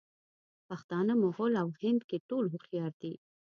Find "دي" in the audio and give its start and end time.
3.01-3.13